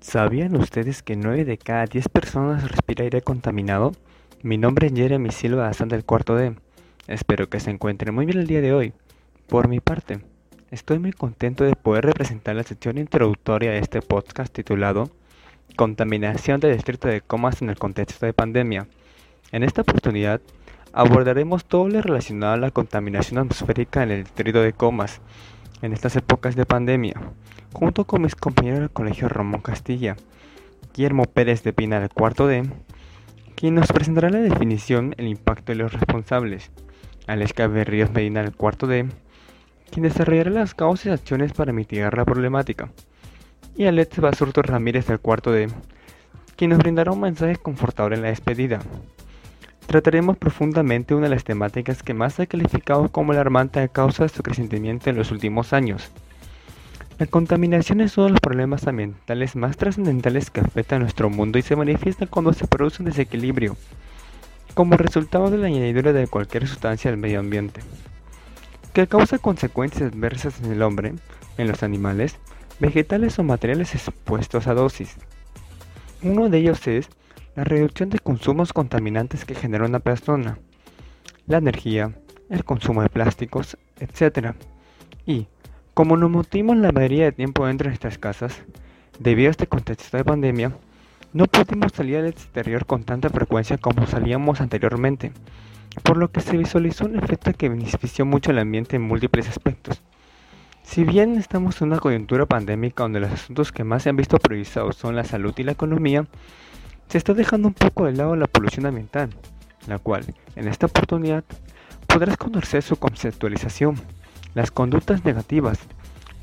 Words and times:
¿Sabían 0.00 0.56
ustedes 0.56 1.02
que 1.02 1.14
9 1.14 1.44
de 1.44 1.58
cada 1.58 1.84
10 1.84 2.08
personas 2.08 2.70
respira 2.70 3.04
aire 3.04 3.20
contaminado? 3.20 3.92
Mi 4.42 4.56
nombre 4.56 4.86
es 4.86 4.94
Jeremy 4.94 5.30
Silva 5.30 5.68
Azán 5.68 5.90
del 5.90 6.06
cuarto 6.06 6.34
D. 6.34 6.56
Espero 7.06 7.50
que 7.50 7.60
se 7.60 7.70
encuentren 7.70 8.14
muy 8.14 8.24
bien 8.24 8.38
el 8.38 8.46
día 8.46 8.62
de 8.62 8.72
hoy. 8.72 8.94
Por 9.46 9.68
mi 9.68 9.78
parte, 9.80 10.20
estoy 10.70 10.98
muy 10.98 11.12
contento 11.12 11.64
de 11.64 11.76
poder 11.76 12.06
representar 12.06 12.56
la 12.56 12.62
sección 12.62 12.96
introductoria 12.96 13.72
de 13.72 13.78
este 13.78 14.00
podcast 14.00 14.50
titulado 14.50 15.10
Contaminación 15.76 16.60
del 16.60 16.76
distrito 16.76 17.06
de 17.06 17.20
Comas 17.20 17.60
en 17.60 17.68
el 17.68 17.78
contexto 17.78 18.24
de 18.24 18.32
pandemia. 18.32 18.88
En 19.52 19.62
esta 19.62 19.82
oportunidad 19.82 20.40
abordaremos 20.94 21.66
todo 21.66 21.90
lo 21.90 22.00
relacionado 22.00 22.54
a 22.54 22.56
la 22.56 22.70
contaminación 22.70 23.38
atmosférica 23.38 24.02
en 24.02 24.12
el 24.12 24.24
distrito 24.24 24.62
de 24.62 24.72
Comas 24.72 25.20
en 25.82 25.92
estas 25.92 26.16
épocas 26.16 26.56
de 26.56 26.66
pandemia 26.66 27.14
junto 27.72 28.04
con 28.04 28.22
mis 28.22 28.34
compañeros 28.34 28.80
del 28.80 28.90
colegio 28.90 29.28
Ramón 29.28 29.60
Castilla, 29.60 30.16
Guillermo 30.94 31.24
Pérez 31.24 31.62
de 31.62 31.72
Pina 31.72 32.00
del 32.00 32.10
cuarto 32.10 32.46
D, 32.46 32.68
quien 33.54 33.74
nos 33.74 33.92
presentará 33.92 34.30
la 34.30 34.40
definición, 34.40 35.14
el 35.18 35.28
impacto 35.28 35.72
de 35.72 35.78
los 35.78 35.92
responsables, 35.92 36.70
Aleska 37.26 37.66
Berríos 37.66 38.10
Medina 38.10 38.42
del 38.42 38.56
cuarto 38.56 38.86
D, 38.86 39.06
quien 39.90 40.02
desarrollará 40.04 40.50
las 40.50 40.74
causas 40.74 41.06
y 41.06 41.10
acciones 41.10 41.52
para 41.52 41.72
mitigar 41.72 42.16
la 42.16 42.24
problemática, 42.24 42.90
y 43.76 43.86
Alex 43.86 44.18
Basurto 44.18 44.62
Ramírez 44.62 45.06
del 45.06 45.20
cuarto 45.20 45.52
D, 45.52 45.68
quien 46.56 46.70
nos 46.70 46.80
brindará 46.80 47.12
un 47.12 47.20
mensaje 47.20 47.56
confortable 47.56 48.16
en 48.16 48.22
la 48.22 48.28
despedida. 48.28 48.80
Trataremos 49.90 50.36
profundamente 50.36 51.16
una 51.16 51.24
de 51.24 51.34
las 51.34 51.42
temáticas 51.42 52.04
que 52.04 52.14
más 52.14 52.38
ha 52.38 52.46
calificado 52.46 53.08
como 53.08 53.32
alarmante 53.32 53.80
a 53.80 53.88
causa 53.88 54.22
de 54.22 54.28
su 54.28 54.40
crecimiento 54.40 55.10
en 55.10 55.16
los 55.16 55.32
últimos 55.32 55.72
años, 55.72 56.12
la 57.18 57.26
contaminación 57.26 58.00
es 58.00 58.16
uno 58.16 58.26
de 58.26 58.30
los 58.34 58.40
problemas 58.40 58.86
ambientales 58.86 59.56
más 59.56 59.76
trascendentales 59.76 60.48
que 60.48 60.60
afecta 60.60 60.94
a 60.94 60.98
nuestro 61.00 61.28
mundo 61.28 61.58
y 61.58 61.62
se 61.62 61.74
manifiesta 61.74 62.28
cuando 62.28 62.52
se 62.52 62.68
produce 62.68 63.02
un 63.02 63.08
desequilibrio, 63.08 63.76
como 64.74 64.96
resultado 64.96 65.50
de 65.50 65.58
la 65.58 65.66
añadidura 65.66 66.12
de 66.12 66.28
cualquier 66.28 66.68
sustancia 66.68 67.10
al 67.10 67.16
medio 67.16 67.40
ambiente, 67.40 67.80
que 68.92 69.08
causa 69.08 69.38
consecuencias 69.38 70.12
adversas 70.12 70.62
en 70.62 70.70
el 70.70 70.82
hombre, 70.82 71.14
en 71.58 71.66
los 71.66 71.82
animales, 71.82 72.36
vegetales 72.78 73.40
o 73.40 73.42
materiales 73.42 73.92
expuestos 73.96 74.68
a 74.68 74.74
dosis. 74.74 75.16
Uno 76.22 76.48
de 76.48 76.58
ellos 76.58 76.86
es 76.86 77.10
la 77.56 77.64
reducción 77.64 78.10
de 78.10 78.18
consumos 78.18 78.72
contaminantes 78.72 79.44
que 79.44 79.54
genera 79.54 79.84
una 79.84 80.00
persona, 80.00 80.58
la 81.46 81.58
energía, 81.58 82.14
el 82.48 82.64
consumo 82.64 83.02
de 83.02 83.08
plásticos, 83.08 83.76
etc. 83.98 84.54
Y, 85.26 85.48
como 85.94 86.16
nos 86.16 86.30
motivamos 86.30 86.76
la 86.78 86.92
mayoría 86.92 87.24
de 87.24 87.32
tiempo 87.32 87.66
dentro 87.66 87.84
de 87.84 87.90
nuestras 87.90 88.18
casas, 88.18 88.62
debido 89.18 89.48
a 89.48 89.50
este 89.50 89.66
contexto 89.66 90.16
de 90.16 90.24
pandemia, 90.24 90.72
no 91.32 91.46
pudimos 91.46 91.92
salir 91.92 92.16
al 92.16 92.26
exterior 92.26 92.86
con 92.86 93.04
tanta 93.04 93.28
frecuencia 93.28 93.78
como 93.78 94.06
salíamos 94.06 94.60
anteriormente, 94.60 95.32
por 96.02 96.16
lo 96.16 96.30
que 96.30 96.40
se 96.40 96.56
visualizó 96.56 97.04
un 97.04 97.18
efecto 97.18 97.52
que 97.52 97.68
benefició 97.68 98.24
mucho 98.24 98.50
el 98.50 98.58
ambiente 98.58 98.96
en 98.96 99.02
múltiples 99.02 99.48
aspectos. 99.48 100.02
Si 100.82 101.04
bien 101.04 101.36
estamos 101.36 101.80
en 101.80 101.88
una 101.88 102.00
coyuntura 102.00 102.46
pandémica 102.46 103.04
donde 103.04 103.20
los 103.20 103.30
asuntos 103.30 103.70
que 103.70 103.84
más 103.84 104.02
se 104.02 104.08
han 104.08 104.16
visto 104.16 104.38
priorizados 104.38 104.96
son 104.96 105.14
la 105.14 105.24
salud 105.24 105.54
y 105.56 105.62
la 105.62 105.72
economía, 105.72 106.26
se 107.10 107.18
está 107.18 107.34
dejando 107.34 107.66
un 107.66 107.74
poco 107.74 108.04
de 108.06 108.12
lado 108.12 108.36
la 108.36 108.46
polución 108.46 108.86
ambiental, 108.86 109.30
la 109.88 109.98
cual, 109.98 110.24
en 110.54 110.68
esta 110.68 110.86
oportunidad, 110.86 111.42
podrás 112.06 112.36
conocer 112.36 112.84
su 112.84 112.96
conceptualización 112.96 113.96
las 114.54 114.70
conductas 114.70 115.24
negativas, 115.24 115.80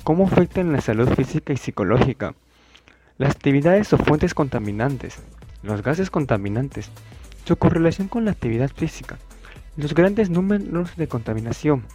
cómo 0.04 0.28
afectan 0.28 0.74
la 0.74 0.82
salud 0.82 1.08
física 1.16 1.54
y 1.54 1.58
psicológica, 1.58 2.36
las 3.18 3.32
actividades 3.32 3.94
o 3.94 3.98
fuentes 3.98 4.34
contaminantes, 4.34 5.20
los 5.64 5.84
gases 5.84 6.10
contaminantes, 6.10 6.90
su 7.46 7.56
correlación 7.56 8.10
con 8.10 8.26
la 8.26 8.32
actividad 8.32 8.70
física, 8.70 9.18
los 9.78 9.94
grandes 9.94 10.30
números 10.30 10.98
de 10.98 11.08
contaminación 11.08 11.86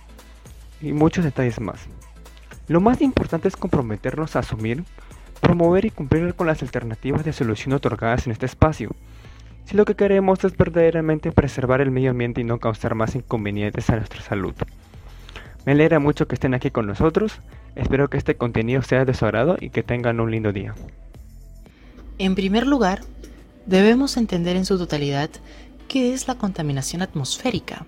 y 0.80 0.92
muchos 0.92 1.24
detalles 1.24 1.60
más. 1.60 1.80
Lo 2.68 2.80
más 2.80 3.02
importante 3.02 3.48
es 3.48 3.56
comprometernos 3.56 4.34
a 4.34 4.38
asumir, 4.38 4.82
promover 5.42 5.84
y 5.84 5.90
cumplir 5.90 6.34
con 6.34 6.46
las 6.46 6.62
alternativas 6.62 7.24
de 7.24 7.32
solución 7.32 7.74
otorgadas 7.74 8.26
en 8.26 8.32
este 8.32 8.46
espacio. 8.46 8.94
Si 9.66 9.76
lo 9.76 9.84
que 9.84 9.96
queremos 9.96 10.42
es 10.44 10.56
verdaderamente 10.56 11.32
preservar 11.32 11.80
el 11.80 11.90
medio 11.90 12.12
ambiente 12.12 12.40
y 12.40 12.44
no 12.44 12.60
causar 12.60 12.94
más 12.94 13.16
inconvenientes 13.16 13.90
a 13.90 13.96
nuestra 13.96 14.22
salud. 14.22 14.54
Me 15.66 15.72
alegra 15.72 15.98
mucho 15.98 16.28
que 16.28 16.36
estén 16.36 16.54
aquí 16.54 16.70
con 16.70 16.86
nosotros. 16.86 17.40
Espero 17.74 18.08
que 18.08 18.18
este 18.18 18.36
contenido 18.36 18.82
sea 18.82 19.04
de 19.04 19.14
su 19.14 19.26
agrado 19.26 19.56
y 19.60 19.70
que 19.70 19.82
tengan 19.82 20.20
un 20.20 20.30
lindo 20.30 20.52
día. 20.52 20.74
En 22.18 22.36
primer 22.36 22.66
lugar, 22.66 23.00
debemos 23.66 24.16
entender 24.16 24.56
en 24.56 24.64
su 24.64 24.78
totalidad 24.78 25.28
qué 25.88 26.14
es 26.14 26.28
la 26.28 26.36
contaminación 26.36 27.02
atmosférica. 27.02 27.84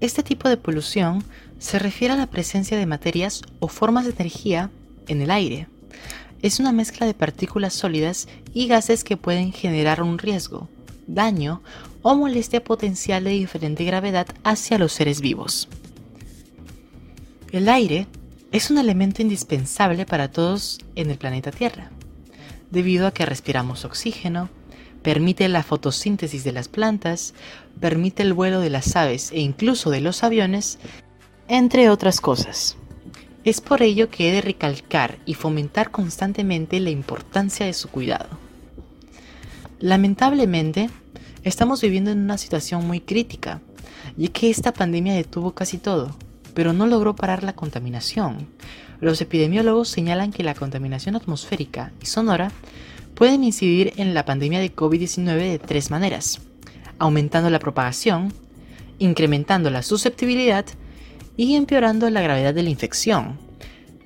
Este 0.00 0.22
tipo 0.22 0.48
de 0.48 0.56
polución 0.56 1.22
se 1.58 1.78
refiere 1.78 2.14
a 2.14 2.18
la 2.18 2.28
presencia 2.28 2.78
de 2.78 2.86
materias 2.86 3.42
o 3.60 3.68
formas 3.68 4.06
de 4.06 4.12
energía 4.12 4.70
en 5.08 5.20
el 5.20 5.30
aire. 5.30 5.66
Es 6.40 6.60
una 6.60 6.72
mezcla 6.72 7.06
de 7.06 7.14
partículas 7.14 7.74
sólidas 7.74 8.28
y 8.54 8.68
gases 8.68 9.02
que 9.02 9.16
pueden 9.16 9.52
generar 9.52 10.02
un 10.02 10.18
riesgo, 10.18 10.68
daño 11.08 11.62
o 12.02 12.14
molestia 12.14 12.62
potencial 12.62 13.24
de 13.24 13.30
diferente 13.30 13.84
gravedad 13.84 14.28
hacia 14.44 14.78
los 14.78 14.92
seres 14.92 15.20
vivos. 15.20 15.68
El 17.50 17.68
aire 17.68 18.06
es 18.52 18.70
un 18.70 18.78
elemento 18.78 19.20
indispensable 19.20 20.06
para 20.06 20.30
todos 20.30 20.78
en 20.94 21.10
el 21.10 21.18
planeta 21.18 21.50
Tierra, 21.50 21.90
debido 22.70 23.08
a 23.08 23.12
que 23.12 23.26
respiramos 23.26 23.84
oxígeno, 23.84 24.48
permite 25.02 25.48
la 25.48 25.64
fotosíntesis 25.64 26.44
de 26.44 26.52
las 26.52 26.68
plantas, 26.68 27.34
permite 27.80 28.22
el 28.22 28.32
vuelo 28.32 28.60
de 28.60 28.70
las 28.70 28.94
aves 28.94 29.32
e 29.32 29.40
incluso 29.40 29.90
de 29.90 30.00
los 30.00 30.22
aviones, 30.22 30.78
entre 31.48 31.90
otras 31.90 32.20
cosas. 32.20 32.76
Es 33.48 33.62
por 33.62 33.80
ello 33.80 34.10
que 34.10 34.28
he 34.28 34.32
de 34.32 34.42
recalcar 34.42 35.16
y 35.24 35.32
fomentar 35.32 35.90
constantemente 35.90 36.80
la 36.80 36.90
importancia 36.90 37.64
de 37.64 37.72
su 37.72 37.88
cuidado. 37.88 38.28
Lamentablemente, 39.80 40.90
estamos 41.44 41.80
viviendo 41.80 42.10
en 42.10 42.18
una 42.18 42.36
situación 42.36 42.86
muy 42.86 43.00
crítica, 43.00 43.62
ya 44.18 44.28
que 44.28 44.50
esta 44.50 44.74
pandemia 44.74 45.14
detuvo 45.14 45.52
casi 45.52 45.78
todo, 45.78 46.14
pero 46.52 46.74
no 46.74 46.86
logró 46.86 47.16
parar 47.16 47.42
la 47.42 47.54
contaminación. 47.54 48.48
Los 49.00 49.22
epidemiólogos 49.22 49.88
señalan 49.88 50.30
que 50.30 50.44
la 50.44 50.54
contaminación 50.54 51.16
atmosférica 51.16 51.90
y 52.02 52.04
sonora 52.04 52.52
pueden 53.14 53.44
incidir 53.44 53.94
en 53.96 54.12
la 54.12 54.26
pandemia 54.26 54.60
de 54.60 54.76
COVID-19 54.76 55.38
de 55.38 55.58
tres 55.58 55.90
maneras, 55.90 56.42
aumentando 56.98 57.48
la 57.48 57.60
propagación, 57.60 58.30
incrementando 58.98 59.70
la 59.70 59.82
susceptibilidad 59.82 60.66
y 61.38 61.54
empeorando 61.54 62.10
la 62.10 62.20
gravedad 62.20 62.52
de 62.52 62.64
la 62.64 62.68
infección. 62.68 63.38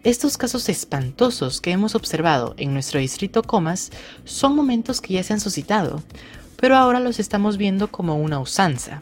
Estos 0.05 0.37
casos 0.37 0.69
espantosos 0.69 1.63
que 1.63 1.73
hemos 1.73 1.95
observado 1.95 2.55
en 2.59 2.75
nuestro 2.75 3.01
distrito 3.01 3.43
Comas 3.43 3.91
son 4.25 4.55
momentos 4.55 5.01
que 5.01 5.15
ya 5.15 5.23
se 5.23 5.33
han 5.33 5.41
suscitado, 5.41 6.03
pero 6.57 6.77
ahora 6.77 7.01
los 7.01 7.19
estamos 7.19 7.57
viendo 7.57 7.91
como 7.91 8.17
una 8.17 8.39
usanza. 8.39 9.01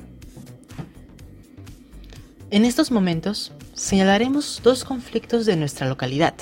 En 2.53 2.65
estos 2.65 2.93
momentos 2.93 3.53
señalaremos 3.75 4.61
dos 4.63 4.85
conflictos 4.85 5.45
de 5.45 5.57
nuestra 5.57 5.89
localidad. 5.89 6.35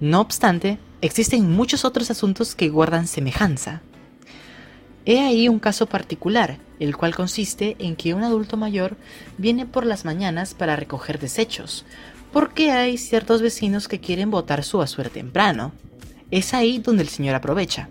No 0.00 0.22
obstante, 0.22 0.78
existen 1.02 1.52
muchos 1.52 1.84
otros 1.84 2.10
asuntos 2.10 2.54
que 2.54 2.70
guardan 2.70 3.06
semejanza. 3.06 3.82
He 5.06 5.20
ahí 5.20 5.48
un 5.48 5.60
caso 5.60 5.86
particular, 5.86 6.58
el 6.80 6.96
cual 6.96 7.14
consiste 7.14 7.76
en 7.78 7.94
que 7.94 8.12
un 8.12 8.24
adulto 8.24 8.56
mayor 8.56 8.96
viene 9.38 9.64
por 9.64 9.86
las 9.86 10.04
mañanas 10.04 10.54
para 10.54 10.74
recoger 10.74 11.20
desechos, 11.20 11.84
porque 12.32 12.72
hay 12.72 12.98
ciertos 12.98 13.40
vecinos 13.40 13.86
que 13.86 14.00
quieren 14.00 14.32
botar 14.32 14.64
su 14.64 14.78
basura 14.78 15.08
temprano. 15.08 15.72
Es 16.32 16.54
ahí 16.54 16.78
donde 16.78 17.04
el 17.04 17.08
señor 17.08 17.36
aprovecha. 17.36 17.88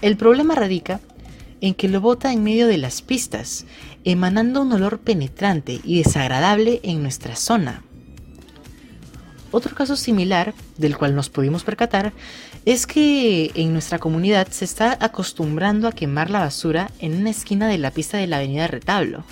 El 0.00 0.16
problema 0.16 0.54
radica 0.54 1.00
en 1.60 1.74
que 1.74 1.88
lo 1.88 2.00
bota 2.00 2.32
en 2.32 2.42
medio 2.42 2.68
de 2.68 2.78
las 2.78 3.02
pistas, 3.02 3.66
emanando 4.04 4.62
un 4.62 4.72
olor 4.72 5.00
penetrante 5.00 5.78
y 5.84 5.98
desagradable 5.98 6.80
en 6.84 7.02
nuestra 7.02 7.36
zona. 7.36 7.82
Otro 9.50 9.74
caso 9.74 9.96
similar, 9.96 10.52
del 10.76 10.96
cual 10.96 11.14
nos 11.14 11.30
pudimos 11.30 11.64
percatar, 11.64 12.12
es 12.66 12.86
que 12.86 13.50
en 13.54 13.72
nuestra 13.72 13.98
comunidad 13.98 14.48
se 14.48 14.66
está 14.66 14.98
acostumbrando 15.00 15.88
a 15.88 15.92
quemar 15.92 16.28
la 16.28 16.40
basura 16.40 16.90
en 16.98 17.16
una 17.16 17.30
esquina 17.30 17.66
de 17.66 17.78
la 17.78 17.90
pista 17.90 18.18
de 18.18 18.26
la 18.26 18.36
avenida 18.36 18.66
Retablo. 18.66 19.24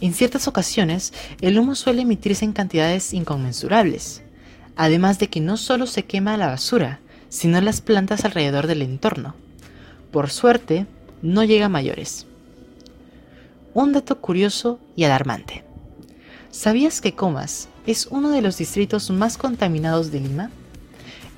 En 0.00 0.14
ciertas 0.14 0.48
ocasiones, 0.48 1.12
el 1.40 1.58
humo 1.58 1.74
suele 1.74 2.02
emitirse 2.02 2.44
en 2.44 2.52
cantidades 2.52 3.12
inconmensurables, 3.12 4.22
además 4.76 5.18
de 5.18 5.28
que 5.28 5.40
no 5.40 5.56
solo 5.56 5.86
se 5.86 6.04
quema 6.04 6.36
la 6.36 6.48
basura, 6.48 7.00
sino 7.28 7.60
las 7.60 7.80
plantas 7.80 8.24
alrededor 8.24 8.66
del 8.66 8.82
entorno. 8.82 9.34
Por 10.10 10.30
suerte, 10.30 10.86
no 11.22 11.44
llega 11.44 11.66
a 11.66 11.68
mayores. 11.68 12.26
Un 13.74 13.92
dato 13.92 14.20
curioso 14.20 14.80
y 14.96 15.04
alarmante. 15.04 15.64
¿Sabías 16.50 17.00
que 17.00 17.14
Comas 17.14 17.68
es 17.88 18.06
uno 18.10 18.28
de 18.28 18.42
los 18.42 18.58
distritos 18.58 19.08
más 19.08 19.38
contaminados 19.38 20.12
de 20.12 20.20
Lima? 20.20 20.50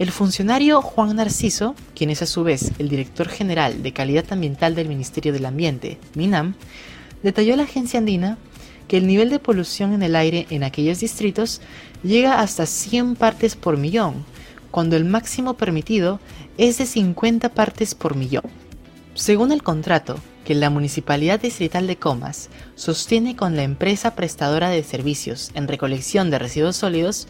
El 0.01 0.11
funcionario 0.11 0.83
Juan 0.83 1.15
Narciso, 1.15 1.77
quien 1.95 2.11
es 2.11 2.23
a 2.23 2.27
su 2.27 2.43
vez 2.43 2.73
el 2.81 2.89
director 2.89 3.29
general 3.29 3.85
de 3.85 3.93
calidad 3.93 4.25
ambiental 4.33 4.75
del 4.75 4.89
Ministerio 4.89 5.33
del 5.33 5.47
Ambiente, 5.47 5.99
MINAM, 6.17 6.55
detalló 7.23 7.55
a 7.55 7.57
la 7.59 7.63
agencia 7.63 8.01
andina 8.01 8.37
que 8.89 8.97
el 8.97 9.07
nivel 9.07 9.31
de 9.31 9.39
polución 9.39 9.93
en 9.93 10.03
el 10.03 10.17
aire 10.17 10.49
en 10.51 10.65
aquellos 10.65 10.99
distritos 10.99 11.61
llega 12.03 12.41
hasta 12.41 12.67
100 12.67 13.15
partes 13.15 13.55
por 13.55 13.77
millón, 13.77 14.25
cuando 14.73 14.97
el 14.97 15.05
máximo 15.05 15.55
permitido 15.55 16.19
es 16.59 16.79
de 16.79 16.87
50 16.87 17.51
partes 17.51 17.95
por 17.95 18.17
millón. 18.17 18.60
Según 19.21 19.53
el 19.53 19.63
contrato 19.63 20.19
que 20.47 20.55
la 20.55 20.71
Municipalidad 20.71 21.39
Distrital 21.39 21.87
de 21.87 21.97
Comas 21.97 22.49
sostiene 22.75 23.37
con 23.37 23.55
la 23.55 23.65
empresa 23.65 24.15
prestadora 24.15 24.71
de 24.71 24.83
servicios 24.83 25.51
en 25.53 25.69
recolección 25.69 26.31
de 26.31 26.39
residuos 26.39 26.77
sólidos, 26.77 27.29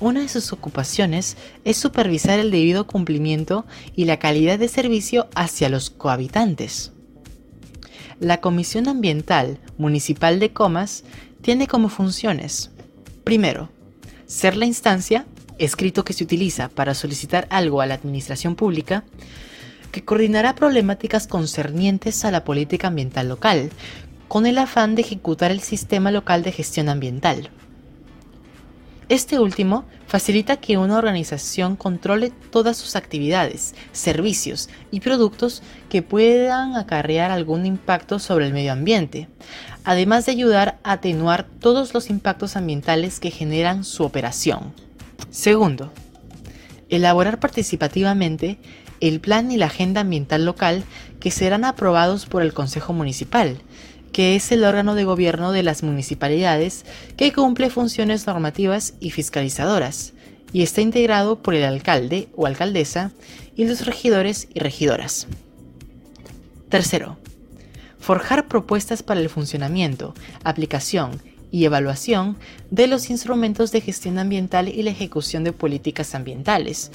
una 0.00 0.20
de 0.20 0.28
sus 0.28 0.52
ocupaciones 0.52 1.38
es 1.64 1.78
supervisar 1.78 2.38
el 2.40 2.50
debido 2.50 2.86
cumplimiento 2.86 3.64
y 3.96 4.04
la 4.04 4.18
calidad 4.18 4.58
de 4.58 4.68
servicio 4.68 5.30
hacia 5.34 5.70
los 5.70 5.88
cohabitantes. 5.88 6.92
La 8.20 8.42
Comisión 8.42 8.86
Ambiental 8.86 9.60
Municipal 9.78 10.38
de 10.38 10.52
Comas 10.52 11.04
tiene 11.40 11.66
como 11.66 11.88
funciones, 11.88 12.70
primero, 13.24 13.70
ser 14.26 14.58
la 14.58 14.66
instancia, 14.66 15.24
escrito 15.56 16.04
que 16.04 16.12
se 16.12 16.24
utiliza 16.24 16.68
para 16.68 16.92
solicitar 16.92 17.46
algo 17.48 17.80
a 17.80 17.86
la 17.86 17.94
administración 17.94 18.56
pública, 18.56 19.04
que 19.94 20.04
coordinará 20.04 20.56
problemáticas 20.56 21.28
concernientes 21.28 22.24
a 22.24 22.32
la 22.32 22.42
política 22.42 22.88
ambiental 22.88 23.28
local, 23.28 23.70
con 24.26 24.44
el 24.44 24.58
afán 24.58 24.96
de 24.96 25.02
ejecutar 25.02 25.52
el 25.52 25.60
sistema 25.60 26.10
local 26.10 26.42
de 26.42 26.50
gestión 26.50 26.88
ambiental. 26.88 27.48
Este 29.08 29.38
último 29.38 29.84
facilita 30.08 30.56
que 30.56 30.78
una 30.78 30.98
organización 30.98 31.76
controle 31.76 32.32
todas 32.50 32.76
sus 32.76 32.96
actividades, 32.96 33.76
servicios 33.92 34.68
y 34.90 34.98
productos 34.98 35.62
que 35.88 36.02
puedan 36.02 36.74
acarrear 36.74 37.30
algún 37.30 37.64
impacto 37.64 38.18
sobre 38.18 38.46
el 38.46 38.52
medio 38.52 38.72
ambiente, 38.72 39.28
además 39.84 40.26
de 40.26 40.32
ayudar 40.32 40.80
a 40.82 40.94
atenuar 40.94 41.46
todos 41.60 41.94
los 41.94 42.10
impactos 42.10 42.56
ambientales 42.56 43.20
que 43.20 43.30
generan 43.30 43.84
su 43.84 44.02
operación. 44.02 44.72
Segundo, 45.30 45.92
elaborar 46.88 47.38
participativamente 47.38 48.58
el 49.00 49.20
plan 49.20 49.50
y 49.50 49.56
la 49.56 49.66
agenda 49.66 50.02
ambiental 50.02 50.44
local 50.44 50.84
que 51.20 51.30
serán 51.30 51.64
aprobados 51.64 52.26
por 52.26 52.42
el 52.42 52.52
Consejo 52.52 52.92
Municipal, 52.92 53.58
que 54.12 54.36
es 54.36 54.52
el 54.52 54.64
órgano 54.64 54.94
de 54.94 55.04
gobierno 55.04 55.52
de 55.52 55.62
las 55.62 55.82
municipalidades 55.82 56.84
que 57.16 57.32
cumple 57.32 57.68
funciones 57.70 58.26
normativas 58.26 58.94
y 59.00 59.10
fiscalizadoras, 59.10 60.12
y 60.52 60.62
está 60.62 60.80
integrado 60.80 61.42
por 61.42 61.54
el 61.54 61.64
alcalde 61.64 62.28
o 62.36 62.46
alcaldesa 62.46 63.10
y 63.56 63.66
los 63.66 63.84
regidores 63.84 64.48
y 64.54 64.60
regidoras. 64.60 65.26
Tercero, 66.68 67.18
forjar 67.98 68.46
propuestas 68.46 69.02
para 69.02 69.20
el 69.20 69.28
funcionamiento, 69.28 70.14
aplicación 70.44 71.20
y 71.50 71.64
evaluación 71.64 72.36
de 72.70 72.86
los 72.86 73.10
instrumentos 73.10 73.72
de 73.72 73.80
gestión 73.80 74.18
ambiental 74.18 74.68
y 74.68 74.82
la 74.82 74.90
ejecución 74.90 75.44
de 75.44 75.52
políticas 75.52 76.14
ambientales, 76.14 76.90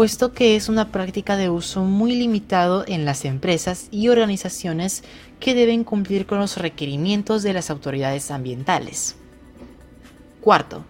puesto 0.00 0.32
que 0.32 0.56
es 0.56 0.70
una 0.70 0.92
práctica 0.92 1.36
de 1.36 1.50
uso 1.50 1.84
muy 1.84 2.14
limitado 2.14 2.84
en 2.86 3.04
las 3.04 3.26
empresas 3.26 3.88
y 3.90 4.08
organizaciones 4.08 5.04
que 5.40 5.54
deben 5.54 5.84
cumplir 5.84 6.24
con 6.24 6.38
los 6.38 6.56
requerimientos 6.56 7.42
de 7.42 7.52
las 7.52 7.68
autoridades 7.68 8.30
ambientales. 8.30 9.16
Cuarto, 10.40 10.86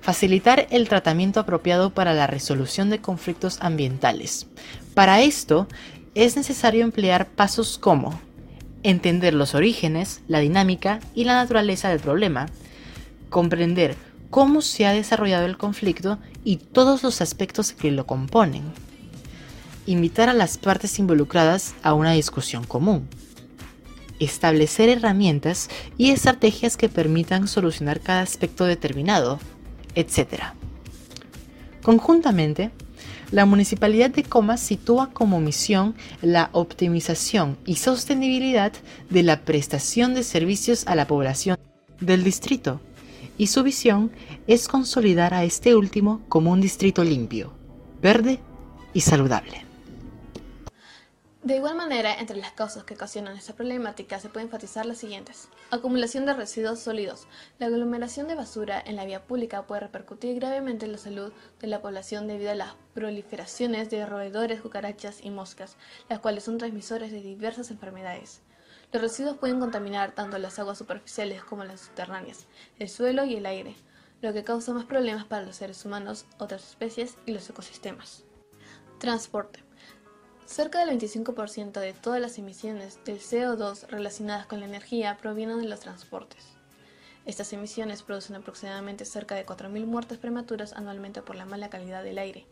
facilitar 0.00 0.66
el 0.70 0.88
tratamiento 0.88 1.38
apropiado 1.38 1.90
para 1.90 2.14
la 2.14 2.26
resolución 2.26 2.88
de 2.88 3.02
conflictos 3.02 3.58
ambientales. 3.60 4.46
Para 4.94 5.20
esto, 5.20 5.68
es 6.14 6.34
necesario 6.34 6.82
emplear 6.82 7.26
pasos 7.26 7.76
como 7.76 8.18
entender 8.82 9.34
los 9.34 9.54
orígenes, 9.54 10.22
la 10.28 10.38
dinámica 10.38 11.00
y 11.14 11.24
la 11.24 11.34
naturaleza 11.34 11.90
del 11.90 12.00
problema, 12.00 12.46
comprender 13.28 13.96
cómo 14.30 14.62
se 14.62 14.86
ha 14.86 14.92
desarrollado 14.92 15.44
el 15.46 15.58
conflicto 15.58 16.18
y 16.44 16.56
todos 16.56 17.02
los 17.02 17.20
aspectos 17.20 17.72
que 17.72 17.90
lo 17.90 18.06
componen. 18.06 18.62
Invitar 19.86 20.28
a 20.28 20.34
las 20.34 20.56
partes 20.56 20.98
involucradas 20.98 21.74
a 21.82 21.94
una 21.94 22.12
discusión 22.12 22.64
común. 22.64 23.08
Establecer 24.20 24.88
herramientas 24.88 25.68
y 25.98 26.10
estrategias 26.10 26.76
que 26.76 26.88
permitan 26.88 27.48
solucionar 27.48 28.00
cada 28.00 28.22
aspecto 28.22 28.64
determinado, 28.64 29.40
etc. 29.94 30.44
Conjuntamente, 31.82 32.70
la 33.32 33.46
Municipalidad 33.46 34.10
de 34.10 34.24
Comas 34.24 34.60
sitúa 34.60 35.10
como 35.12 35.40
misión 35.40 35.94
la 36.20 36.50
optimización 36.52 37.56
y 37.64 37.76
sostenibilidad 37.76 38.72
de 39.08 39.22
la 39.22 39.44
prestación 39.44 40.14
de 40.14 40.22
servicios 40.22 40.86
a 40.86 40.94
la 40.94 41.06
población 41.06 41.56
del 42.00 42.24
distrito 42.24 42.80
y 43.40 43.46
su 43.46 43.62
visión 43.62 44.12
es 44.46 44.68
consolidar 44.68 45.32
a 45.32 45.44
este 45.44 45.74
último 45.74 46.20
como 46.28 46.50
un 46.50 46.60
distrito 46.60 47.02
limpio, 47.04 47.54
verde 48.02 48.38
y 48.92 49.00
saludable. 49.00 49.64
De 51.42 51.56
igual 51.56 51.74
manera, 51.74 52.12
entre 52.20 52.36
las 52.36 52.52
causas 52.52 52.84
que 52.84 52.92
ocasionan 52.92 53.38
esta 53.38 53.54
problemática 53.54 54.20
se 54.20 54.28
pueden 54.28 54.48
enfatizar 54.48 54.84
las 54.84 54.98
siguientes. 54.98 55.48
Acumulación 55.70 56.26
de 56.26 56.34
residuos 56.34 56.80
sólidos. 56.80 57.28
La 57.58 57.68
aglomeración 57.68 58.28
de 58.28 58.34
basura 58.34 58.78
en 58.84 58.96
la 58.96 59.06
vía 59.06 59.24
pública 59.24 59.66
puede 59.66 59.80
repercutir 59.80 60.34
gravemente 60.34 60.84
en 60.84 60.92
la 60.92 60.98
salud 60.98 61.32
de 61.60 61.66
la 61.66 61.80
población 61.80 62.26
debido 62.26 62.50
a 62.50 62.54
las 62.54 62.74
proliferaciones 62.92 63.88
de 63.88 64.04
roedores, 64.04 64.60
cucarachas 64.60 65.24
y 65.24 65.30
moscas, 65.30 65.78
las 66.10 66.18
cuales 66.18 66.44
son 66.44 66.58
transmisores 66.58 67.10
de 67.10 67.22
diversas 67.22 67.70
enfermedades. 67.70 68.42
Los 68.92 69.02
residuos 69.02 69.36
pueden 69.36 69.60
contaminar 69.60 70.12
tanto 70.12 70.36
las 70.38 70.58
aguas 70.58 70.78
superficiales 70.78 71.44
como 71.44 71.62
las 71.62 71.80
subterráneas, 71.80 72.46
el 72.80 72.88
suelo 72.88 73.24
y 73.24 73.36
el 73.36 73.46
aire, 73.46 73.76
lo 74.20 74.32
que 74.32 74.42
causa 74.42 74.72
más 74.72 74.84
problemas 74.84 75.24
para 75.24 75.46
los 75.46 75.56
seres 75.56 75.84
humanos, 75.84 76.26
otras 76.38 76.70
especies 76.70 77.16
y 77.24 77.32
los 77.32 77.48
ecosistemas. 77.48 78.24
Transporte. 78.98 79.62
Cerca 80.44 80.84
del 80.84 80.98
25% 80.98 81.78
de 81.78 81.92
todas 81.92 82.20
las 82.20 82.36
emisiones 82.38 82.98
del 83.04 83.20
CO2 83.20 83.86
relacionadas 83.86 84.46
con 84.46 84.58
la 84.58 84.66
energía 84.66 85.16
provienen 85.18 85.60
de 85.60 85.68
los 85.68 85.78
transportes. 85.78 86.44
Estas 87.26 87.52
emisiones 87.52 88.02
producen 88.02 88.34
aproximadamente 88.34 89.04
cerca 89.04 89.36
de 89.36 89.46
4.000 89.46 89.86
muertes 89.86 90.18
prematuras 90.18 90.72
anualmente 90.72 91.22
por 91.22 91.36
la 91.36 91.44
mala 91.44 91.70
calidad 91.70 92.02
del 92.02 92.18
aire, 92.18 92.44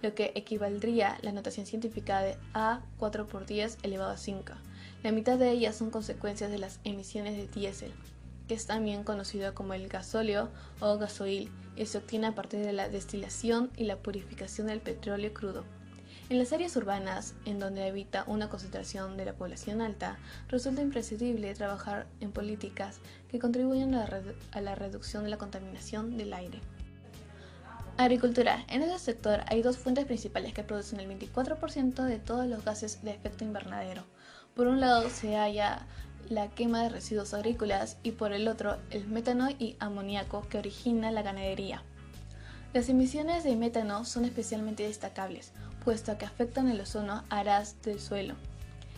lo 0.00 0.14
que 0.14 0.32
equivaldría 0.34 1.16
a 1.16 1.18
la 1.22 1.32
notación 1.32 1.66
científica 1.66 2.20
de 2.22 2.38
A 2.54 2.80
4 2.96 3.26
por 3.26 3.44
10 3.44 3.78
elevado 3.82 4.12
a 4.12 4.16
5, 4.16 4.54
la 5.02 5.10
mitad 5.10 5.38
de 5.38 5.50
ellas 5.50 5.76
son 5.76 5.90
consecuencias 5.90 6.50
de 6.50 6.58
las 6.58 6.78
emisiones 6.84 7.36
de 7.36 7.48
diésel, 7.48 7.92
que 8.46 8.54
es 8.54 8.66
también 8.66 9.02
conocido 9.02 9.54
como 9.54 9.74
el 9.74 9.88
gasóleo 9.88 10.48
o 10.80 10.96
gasoil 10.96 11.50
y 11.74 11.86
se 11.86 11.98
obtiene 11.98 12.28
a 12.28 12.34
partir 12.34 12.60
de 12.60 12.72
la 12.72 12.88
destilación 12.88 13.70
y 13.76 13.84
la 13.84 13.96
purificación 13.96 14.68
del 14.68 14.80
petróleo 14.80 15.34
crudo. 15.34 15.64
En 16.28 16.38
las 16.38 16.52
áreas 16.52 16.76
urbanas, 16.76 17.34
en 17.44 17.58
donde 17.58 17.84
habita 17.84 18.24
una 18.26 18.48
concentración 18.48 19.16
de 19.16 19.24
la 19.24 19.34
población 19.34 19.80
alta, 19.80 20.18
resulta 20.48 20.80
imprescindible 20.80 21.52
trabajar 21.54 22.06
en 22.20 22.30
políticas 22.30 23.00
que 23.28 23.38
contribuyan 23.38 23.94
a 23.94 24.60
la 24.60 24.74
reducción 24.74 25.24
de 25.24 25.30
la 25.30 25.36
contaminación 25.36 26.16
del 26.16 26.32
aire. 26.32 26.60
Agricultura. 27.98 28.64
En 28.68 28.82
este 28.82 28.98
sector 28.98 29.40
hay 29.48 29.62
dos 29.62 29.76
fuentes 29.76 30.06
principales 30.06 30.54
que 30.54 30.62
producen 30.62 31.00
el 31.00 31.08
24% 31.08 32.04
de 32.04 32.18
todos 32.18 32.46
los 32.46 32.64
gases 32.64 33.02
de 33.02 33.10
efecto 33.10 33.44
invernadero, 33.44 34.02
por 34.54 34.66
un 34.66 34.80
lado 34.80 35.08
se 35.10 35.36
halla 35.36 35.86
la 36.28 36.48
quema 36.48 36.82
de 36.82 36.88
residuos 36.88 37.34
agrícolas 37.34 37.96
y 38.02 38.12
por 38.12 38.32
el 38.32 38.48
otro 38.48 38.78
el 38.90 39.06
metano 39.06 39.48
y 39.50 39.76
amoníaco 39.80 40.46
que 40.48 40.58
origina 40.58 41.10
la 41.10 41.22
ganadería. 41.22 41.82
Las 42.72 42.88
emisiones 42.88 43.44
de 43.44 43.54
metano 43.56 44.04
son 44.04 44.24
especialmente 44.24 44.84
destacables, 44.84 45.52
puesto 45.84 46.16
que 46.16 46.24
afectan 46.24 46.68
el 46.68 46.80
ozono 46.80 47.22
aras 47.28 47.76
del 47.82 48.00
suelo. 48.00 48.34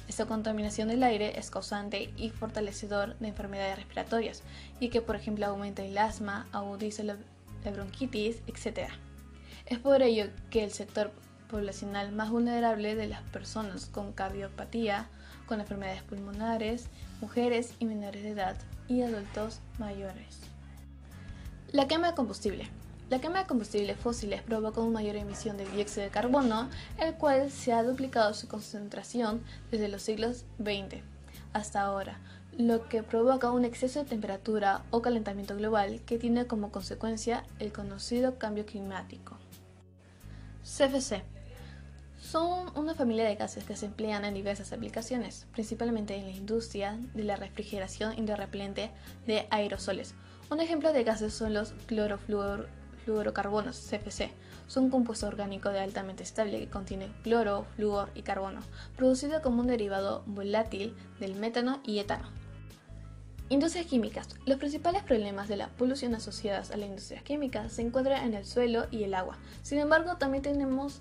Esta 0.09 0.27
contaminación 0.27 0.89
del 0.89 1.03
aire 1.03 1.39
es 1.39 1.51
causante 1.51 2.13
y 2.17 2.31
fortalecedor 2.31 3.19
de 3.19 3.29
enfermedades 3.29 3.77
respiratorias 3.77 4.43
y 4.79 4.91
que 4.91 5.01
por 5.01 5.17
ejemplo 5.17 5.47
aumenta 5.47 5.83
el 5.83 5.97
asma, 5.99 6.47
agudiza 6.53 7.03
la 7.03 7.17
bronquitis, 7.65 8.43
etc. 8.47 8.91
Es 9.67 9.79
por 9.79 10.03
ello 10.03 10.27
que 10.51 10.63
el 10.63 10.71
sector 10.71 11.11
poblacional 11.49 12.13
más 12.13 12.31
vulnerable 12.31 12.95
de 12.95 13.09
las 13.09 13.23
personas 13.23 13.87
con 13.87 14.13
cardiopatía, 14.13 15.09
con 15.47 15.61
enfermedades 15.61 16.03
pulmonares, 16.03 16.87
mujeres 17.21 17.75
y 17.79 17.87
menores 17.87 18.23
de 18.23 18.31
edad 18.31 18.57
y 18.89 19.03
adultos 19.03 19.61
mayores. 19.79 20.41
La 21.73 21.89
quema 21.89 22.09
de 22.09 22.15
combustible. 22.15 22.69
La 23.11 23.21
quema 23.21 23.41
de 23.41 23.47
combustibles 23.47 23.99
fósiles 23.99 24.43
provoca 24.43 24.81
una 24.81 25.01
mayor 25.01 25.17
emisión 25.17 25.57
de 25.57 25.67
dióxido 25.67 26.05
de 26.05 26.11
carbono, 26.11 26.71
el 26.99 27.15
cual 27.15 27.51
se 27.51 27.73
ha 27.73 27.83
duplicado 27.83 28.33
su 28.35 28.49
concentración 28.49 29.43
desde 29.71 29.89
los 29.89 30.03
siglos 30.03 30.45
XX 30.59 31.03
hasta 31.55 31.83
ahora, 31.83 32.19
lo 32.59 32.89
que 32.89 33.03
provoca 33.03 33.51
un 33.51 33.65
exceso 33.65 34.01
de 34.01 34.09
temperatura 34.09 34.83
o 34.91 35.01
calentamiento 35.01 35.57
global 35.57 36.01
que 36.05 36.19
tiene 36.19 36.47
como 36.47 36.71
consecuencia 36.71 37.45
el 37.59 37.73
conocido 37.73 38.39
cambio 38.39 38.67
climático. 38.67 39.39
CFC. 40.63 41.23
Son 42.35 42.77
una 42.77 42.97
familia 42.97 43.27
de 43.27 43.37
gases 43.37 43.63
que 43.63 43.77
se 43.77 43.87
emplean 43.87 44.25
en 44.25 44.35
diversas 44.35 44.73
aplicaciones, 44.73 45.47
principalmente 45.53 46.17
en 46.17 46.25
la 46.25 46.33
industria 46.33 46.99
de 47.15 47.23
la 47.23 47.37
refrigeración 47.37 48.19
y 48.19 48.23
de 48.23 48.91
de 49.25 49.47
aerosoles. 49.51 50.17
Un 50.51 50.59
ejemplo 50.59 50.93
de 50.93 51.05
gases 51.05 51.33
son 51.33 51.55
los 51.55 51.75
clorofluorocarbonos, 51.87 53.79
CFC. 53.89 54.33
Son 54.67 54.91
compuesto 54.91 55.29
orgánico 55.29 55.69
de 55.69 55.79
altamente 55.79 56.25
estable 56.25 56.59
que 56.59 56.69
contiene 56.69 57.13
cloro, 57.23 57.67
flúor 57.77 58.11
y 58.17 58.23
carbono, 58.23 58.63
producido 58.97 59.41
como 59.41 59.61
un 59.61 59.69
derivado 59.69 60.25
volátil 60.27 60.97
del 61.21 61.37
metano 61.37 61.81
y 61.85 62.01
etano. 62.01 62.29
Industrias 63.49 63.87
químicas. 63.87 64.29
Los 64.45 64.59
principales 64.59 65.05
problemas 65.05 65.47
de 65.47 65.57
la 65.57 65.69
polución 65.69 66.17
asociadas 66.17 66.73
a 66.73 66.79
la 66.79 66.87
industria 66.87 67.23
química 67.23 67.69
se 67.69 67.83
encuentran 67.83 68.25
en 68.25 68.35
el 68.35 68.45
suelo 68.45 68.89
y 68.91 69.05
el 69.05 69.15
agua. 69.15 69.39
Sin 69.63 69.79
embargo, 69.79 70.17
también 70.17 70.43
tenemos 70.43 71.01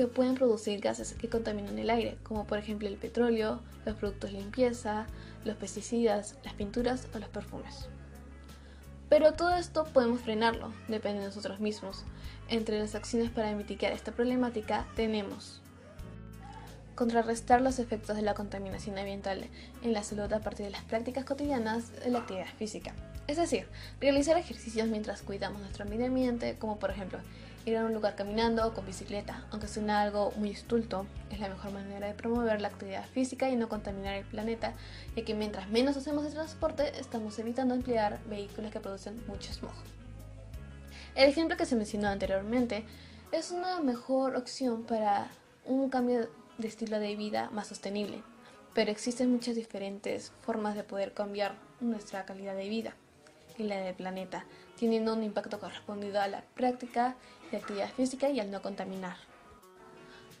que 0.00 0.06
pueden 0.06 0.34
producir 0.34 0.80
gases 0.80 1.12
que 1.12 1.28
contaminan 1.28 1.78
el 1.78 1.90
aire, 1.90 2.16
como 2.22 2.46
por 2.46 2.56
ejemplo 2.56 2.88
el 2.88 2.96
petróleo, 2.96 3.60
los 3.84 3.96
productos 3.96 4.32
de 4.32 4.38
limpieza, 4.38 5.06
los 5.44 5.56
pesticidas, 5.56 6.38
las 6.42 6.54
pinturas 6.54 7.06
o 7.14 7.18
los 7.18 7.28
perfumes. 7.28 7.90
Pero 9.10 9.34
todo 9.34 9.54
esto 9.54 9.84
podemos 9.84 10.22
frenarlo, 10.22 10.72
depende 10.88 11.20
de 11.20 11.26
nosotros 11.26 11.60
mismos. 11.60 12.06
Entre 12.48 12.78
las 12.78 12.94
acciones 12.94 13.30
para 13.30 13.52
mitigar 13.52 13.92
esta 13.92 14.12
problemática 14.12 14.86
tenemos 14.96 15.60
contrarrestar 16.94 17.60
los 17.60 17.78
efectos 17.78 18.16
de 18.16 18.22
la 18.22 18.32
contaminación 18.32 18.98
ambiental 18.98 19.48
en 19.82 19.92
la 19.92 20.02
salud 20.02 20.32
a 20.32 20.40
partir 20.40 20.64
de 20.64 20.72
las 20.72 20.84
prácticas 20.84 21.26
cotidianas 21.26 21.92
de 21.92 22.10
la 22.10 22.20
actividad 22.20 22.46
física. 22.58 22.94
Es 23.26 23.36
decir, 23.36 23.66
realizar 24.00 24.38
ejercicios 24.38 24.88
mientras 24.88 25.20
cuidamos 25.20 25.60
nuestro 25.60 25.84
medio 25.84 26.06
ambiente, 26.06 26.56
como 26.58 26.78
por 26.78 26.90
ejemplo 26.90 27.18
ir 27.66 27.76
a 27.76 27.84
un 27.84 27.92
lugar 27.92 28.14
caminando 28.14 28.66
o 28.66 28.74
con 28.74 28.86
bicicleta, 28.86 29.44
aunque 29.50 29.68
suena 29.68 30.00
algo 30.00 30.32
muy 30.36 30.50
estulto, 30.50 31.06
es 31.30 31.40
la 31.40 31.48
mejor 31.48 31.72
manera 31.72 32.06
de 32.06 32.14
promover 32.14 32.60
la 32.60 32.68
actividad 32.68 33.06
física 33.06 33.48
y 33.50 33.56
no 33.56 33.68
contaminar 33.68 34.14
el 34.14 34.24
planeta, 34.24 34.74
ya 35.14 35.24
que 35.24 35.34
mientras 35.34 35.68
menos 35.68 35.96
hacemos 35.96 36.24
de 36.24 36.30
transporte, 36.30 36.98
estamos 36.98 37.38
evitando 37.38 37.74
emplear 37.74 38.18
vehículos 38.28 38.72
que 38.72 38.80
producen 38.80 39.22
mucho 39.26 39.52
smog. 39.52 39.72
El 41.14 41.28
ejemplo 41.28 41.56
que 41.56 41.66
se 41.66 41.76
mencionó 41.76 42.08
anteriormente 42.08 42.84
es 43.32 43.50
una 43.50 43.80
mejor 43.80 44.36
opción 44.36 44.84
para 44.84 45.28
un 45.66 45.90
cambio 45.90 46.28
de 46.58 46.68
estilo 46.68 46.98
de 46.98 47.16
vida 47.16 47.50
más 47.52 47.68
sostenible, 47.68 48.22
pero 48.74 48.90
existen 48.90 49.30
muchas 49.30 49.56
diferentes 49.56 50.32
formas 50.42 50.74
de 50.74 50.84
poder 50.84 51.12
cambiar 51.12 51.54
nuestra 51.80 52.24
calidad 52.24 52.54
de 52.54 52.68
vida 52.68 52.94
y 53.58 53.64
la 53.64 53.76
del 53.76 53.94
planeta, 53.94 54.44
teniendo 54.78 55.12
un 55.12 55.22
impacto 55.22 55.60
correspondido 55.60 56.20
a 56.20 56.28
la 56.28 56.42
práctica 56.54 57.16
de 57.50 57.58
actividad 57.58 57.90
física 57.90 58.28
y 58.30 58.40
al 58.40 58.50
no 58.50 58.62
contaminar. 58.62 59.16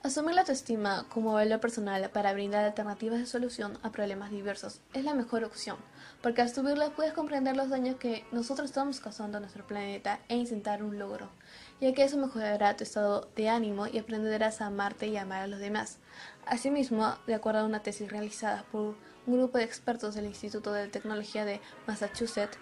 Asumir 0.02 0.34
la 0.34 0.40
autoestima 0.40 1.04
como 1.10 1.34
valor 1.34 1.60
personal 1.60 2.08
para 2.08 2.32
brindar 2.32 2.64
alternativas 2.64 3.18
de 3.18 3.26
solución 3.26 3.78
a 3.82 3.92
problemas 3.92 4.30
diversos 4.30 4.80
es 4.94 5.04
la 5.04 5.12
mejor 5.12 5.44
opción, 5.44 5.76
porque 6.22 6.40
al 6.40 6.48
subirla 6.48 6.88
puedes 6.96 7.12
comprender 7.12 7.54
los 7.54 7.68
daños 7.68 7.96
que 7.96 8.24
nosotros 8.32 8.70
estamos 8.70 8.98
causando 8.98 9.36
a 9.36 9.40
nuestro 9.40 9.66
planeta 9.66 10.20
e 10.30 10.36
intentar 10.36 10.82
un 10.82 10.98
logro, 10.98 11.28
ya 11.82 11.92
que 11.92 12.02
eso 12.02 12.16
mejorará 12.16 12.78
tu 12.78 12.84
estado 12.84 13.28
de 13.36 13.50
ánimo 13.50 13.88
y 13.88 13.98
aprenderás 13.98 14.62
a 14.62 14.68
amarte 14.68 15.06
y 15.06 15.18
amar 15.18 15.42
a 15.42 15.46
los 15.46 15.60
demás. 15.60 15.98
Asimismo, 16.46 17.14
de 17.26 17.34
acuerdo 17.34 17.60
a 17.60 17.66
una 17.66 17.82
tesis 17.82 18.10
realizada 18.10 18.64
por 18.72 18.96
un 19.26 19.36
grupo 19.36 19.58
de 19.58 19.64
expertos 19.64 20.14
del 20.14 20.24
Instituto 20.24 20.72
de 20.72 20.88
Tecnología 20.88 21.44
de 21.44 21.60
Massachusetts 21.86 22.56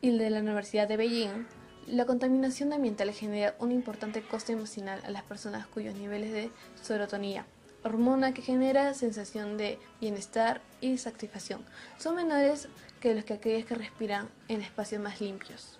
y 0.00 0.18
de 0.18 0.28
la 0.28 0.40
Universidad 0.40 0.88
de 0.88 0.96
Beijing, 0.96 1.46
la 1.86 2.06
contaminación 2.06 2.72
ambiental 2.72 3.10
genera 3.12 3.54
un 3.58 3.72
importante 3.72 4.22
coste 4.22 4.52
emocional 4.52 5.00
a 5.04 5.10
las 5.10 5.22
personas 5.22 5.66
cuyos 5.66 5.94
niveles 5.94 6.32
de 6.32 6.50
serotonina, 6.82 7.46
hormona 7.82 8.34
que 8.34 8.42
genera 8.42 8.94
sensación 8.94 9.56
de 9.56 9.78
bienestar 10.00 10.60
y 10.80 10.98
satisfacción, 10.98 11.64
son 11.98 12.16
menores 12.16 12.68
que 13.00 13.14
los 13.14 13.24
que 13.24 13.34
aquellos 13.34 13.66
que 13.66 13.74
respiran 13.74 14.28
en 14.48 14.60
espacios 14.60 15.02
más 15.02 15.20
limpios. 15.20 15.78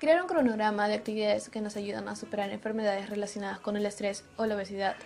Crear 0.00 0.20
un 0.20 0.28
cronograma 0.28 0.88
de 0.88 0.94
actividades 0.94 1.48
que 1.48 1.60
nos 1.60 1.76
ayudan 1.76 2.08
a 2.08 2.16
superar 2.16 2.50
enfermedades 2.50 3.08
relacionadas 3.08 3.60
con 3.60 3.76
el 3.76 3.86
estrés 3.86 4.24
o 4.36 4.46
la 4.46 4.56
obesidad, 4.56 4.96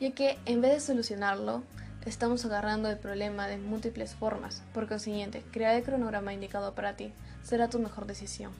ya 0.00 0.12
que 0.12 0.38
en 0.46 0.60
vez 0.60 0.72
de 0.72 0.80
solucionarlo, 0.80 1.62
estamos 2.06 2.44
agarrando 2.44 2.88
el 2.88 2.98
problema 2.98 3.48
de 3.48 3.58
múltiples 3.58 4.14
formas. 4.14 4.62
Por 4.72 4.88
consiguiente, 4.88 5.42
crear 5.50 5.74
el 5.74 5.82
cronograma 5.82 6.32
indicado 6.32 6.74
para 6.74 6.96
ti 6.96 7.12
será 7.42 7.68
tu 7.68 7.80
mejor 7.80 8.06
decisión. 8.06 8.52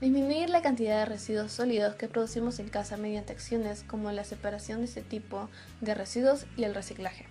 Disminuir 0.00 0.48
la 0.48 0.62
cantidad 0.62 1.00
de 1.00 1.04
residuos 1.04 1.52
sólidos 1.52 1.94
que 1.96 2.08
producimos 2.08 2.58
en 2.58 2.70
casa 2.70 2.96
mediante 2.96 3.34
acciones 3.34 3.84
como 3.86 4.10
la 4.12 4.24
separación 4.24 4.78
de 4.78 4.86
este 4.86 5.02
tipo 5.02 5.50
de 5.82 5.94
residuos 5.94 6.46
y 6.56 6.64
el 6.64 6.74
reciclaje. 6.74 7.28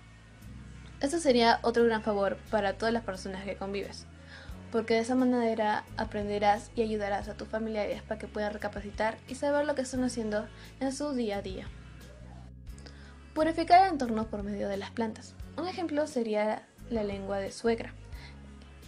Esto 1.00 1.18
sería 1.18 1.58
otro 1.62 1.84
gran 1.84 2.04
favor 2.04 2.38
para 2.48 2.74
todas 2.74 2.94
las 2.94 3.02
personas 3.02 3.44
que 3.44 3.56
convives, 3.56 4.06
porque 4.70 4.94
de 4.94 5.00
esa 5.00 5.16
manera 5.16 5.82
aprenderás 5.96 6.70
y 6.76 6.82
ayudarás 6.82 7.28
a 7.28 7.34
tus 7.34 7.48
familiares 7.48 8.02
para 8.02 8.20
que 8.20 8.28
puedan 8.28 8.52
recapacitar 8.52 9.18
y 9.26 9.34
saber 9.34 9.66
lo 9.66 9.74
que 9.74 9.82
están 9.82 10.04
haciendo 10.04 10.46
en 10.78 10.92
su 10.92 11.12
día 11.12 11.38
a 11.38 11.42
día. 11.42 11.66
Purificar 13.34 13.84
el 13.84 13.94
entorno 13.94 14.28
por 14.28 14.44
medio 14.44 14.68
de 14.68 14.76
las 14.76 14.92
plantas. 14.92 15.34
Un 15.58 15.66
ejemplo 15.66 16.06
sería 16.06 16.68
la 16.88 17.02
lengua 17.02 17.38
de 17.38 17.50
suegra 17.50 17.94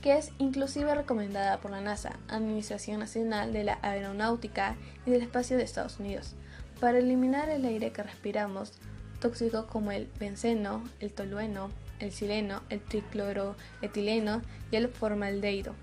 que 0.03 0.19
es 0.19 0.33
inclusive 0.39 0.95
recomendada 0.95 1.61
por 1.61 1.71
la 1.71 1.81
NASA, 1.81 2.19
Administración 2.29 2.99
Nacional 2.99 3.53
de 3.53 3.63
la 3.63 3.79
Aeronáutica 3.83 4.75
y 5.07 5.13
del 5.13 5.23
Espacio 5.23 5.57
de 5.57 5.63
Estados 5.63 6.01
Unidos, 6.01 6.35
para 6.81 6.99
eliminar 6.99 7.49
el 7.49 7.65
aire 7.65 7.93
que 7.93 8.03
respiramos, 8.03 8.73
tóxicos 9.21 9.67
como 9.67 9.93
el 9.93 10.11
benceno, 10.19 10.83
el 10.99 11.13
tolueno, 11.13 11.71
el 12.01 12.11
sileno, 12.11 12.63
el 12.69 12.81
tricloroetileno 12.81 14.43
y 14.73 14.77
el 14.77 14.89
formaldehído. 14.89 15.75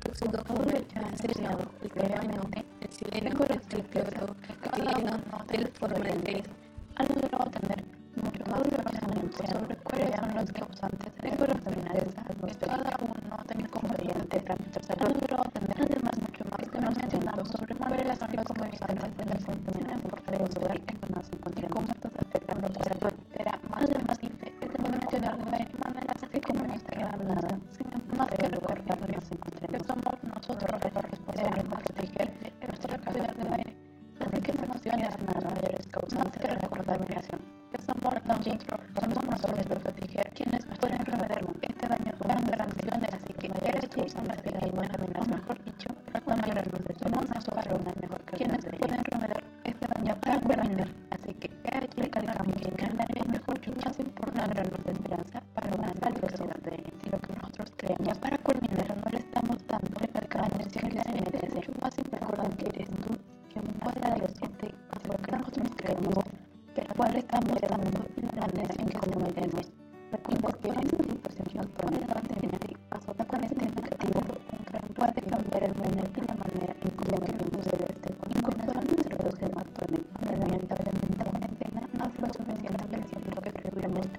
Tóxicos 0.00 0.42
como 0.42 0.64
el 0.64 0.84
benceno, 0.92 1.58
el 1.82 1.90
tolueno, 1.90 2.50
el 2.80 2.92
sileno, 2.92 3.44
el 3.48 3.60
tricloroetileno 3.60 5.20
y 5.52 5.56
el 5.56 5.68
formaldehído. 5.68 6.50
Al 6.96 7.06
no 7.30 7.38
tener 7.52 7.84
mucho 8.16 8.44
más 8.50 8.60
información 8.64 9.32
sobre 9.32 9.76
cuáles 9.76 10.16
son 10.16 10.34
los 10.34 10.52
causantes 10.52 11.12
de 11.22 12.31
contaminación 12.42 12.56
cada 12.56 12.96
uno 13.00 13.36
de 13.46 13.68
componentes 13.68 14.44
de 14.44 14.56
nuestra 14.56 14.82
salud, 14.82 15.14
además 15.78 16.18
mucho 16.18 16.44
más 16.50 16.68
que 16.68 16.80
nos 16.80 16.96
entendamos 16.98 17.48
sobre 17.48 17.74
cuáles 17.76 18.06
las 18.06 18.20
causantes 18.20 19.16
de 19.16 19.24
la 19.26 19.38
contaminación 19.46 20.00
por 20.02 20.34
el 20.34 20.54
lugar 20.54 20.76
en 20.76 20.84
que 20.84 21.14
nos 21.14 21.26
encontramos 21.30 21.70
cómo 21.70 21.86
estos 21.92 22.12
afectan 22.18 22.60
nuestra 22.60 22.98
salud. 22.98 23.14
Será 23.36 23.60
más 23.70 23.88
debatible 23.88 24.52
el 24.60 24.90
mencionar 24.90 25.38
de 25.38 25.44
manera 25.44 26.14
así 26.20 26.40
como 26.40 26.64
no 26.64 26.74
está 26.74 26.98
nada, 26.98 27.58
sino 27.78 28.16
más 28.18 28.28
que 28.30 28.46
el 28.46 28.52
en 28.52 28.82
que 28.82 29.12
nos 29.12 29.30
encontremos. 29.30 29.86
Somos 29.86 30.14
nosotros 30.34 30.70
los 30.72 30.82
responsables 30.82 31.54
de 31.54 31.64
proteger 31.70 32.32
nuestra 32.66 32.98
calidad 32.98 33.34
de 33.36 33.54
aire. 33.54 33.76
Así 34.18 34.40
que 34.42 34.52
no 34.54 34.66
nos 34.66 34.82
nada 34.82 35.46
mayores 35.46 35.86
causantes 35.92 36.42
de 36.42 36.48
la 36.48 36.68
contaminación. 36.68 37.61
De 55.16 55.61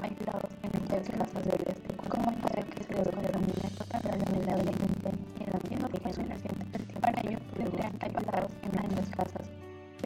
aislados 0.01 0.51
en 0.63 0.71
muchas 0.79 1.09
casas 1.09 1.43
del 1.43 1.61
este. 1.67 1.95
¿Cómo 2.07 2.31
es 2.31 2.65
que 2.65 2.83
este 2.83 2.83
se 2.83 2.93
desarrollen 2.93 3.41
movimientos 3.41 3.87
tan 3.89 4.01
grandes 4.01 4.45
la 4.45 4.55
delincuencia 4.55 5.11
y 5.39 5.43
el 5.43 5.55
ambiente 5.55 5.87
fijos 5.97 6.17
en 6.17 6.29
la 6.29 6.35
gente? 6.35 6.99
Para 7.01 7.21
ello, 7.21 7.39
deberán 7.57 7.93
aislados 7.99 8.51
en 8.63 8.95
las 8.95 9.09
casas. 9.09 9.45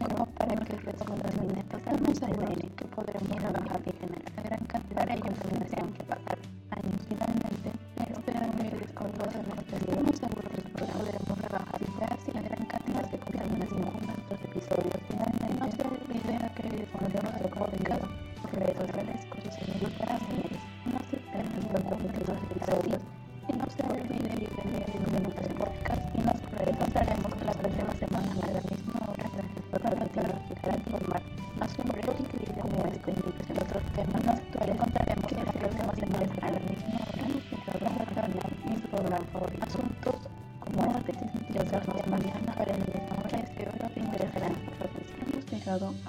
¿Cómo 0.02 0.26
para 0.38 0.56
que 0.56 0.74
el 0.74 0.82
resto 0.82 1.14
de 1.14 1.24
las 1.24 1.36
movimientos 1.36 1.82
tan 1.84 2.04
grandes 2.04 2.70
que 2.76 2.86
y 3.86 3.92
generar 4.00 4.24
una 4.34 4.44
gran 4.44 4.66
cantidad 4.66 5.06
de 5.06 5.20
contaminación 5.20 5.94
que 5.94 6.04
pasar 6.04 6.38
años? 6.72 7.02
Finalmente, 7.08 7.70
con 8.94 9.12
los 9.14 9.34
seguro 10.18 10.50
que 10.50 10.62
podremos 10.74 11.38
rebajar 11.38 11.82
y 11.82 12.32
la 12.34 12.42
gran 12.42 12.66
cantidad 12.66 13.06
de 13.12 13.18
contaminación 13.20 13.84
en 13.84 14.06
nuestros 14.08 14.42
episodios. 14.42 15.00
Finalmente, 15.08 15.54
no 15.60 15.72
se 15.72 15.84
que 16.56 16.68
el 16.68 16.88
fondo 16.88 17.20
de 18.98 19.04
los 19.04 19.37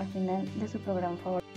final 0.08 0.44
de 0.60 0.68
su 0.68 0.78
programa 0.80 1.16
favorito. 1.22 1.47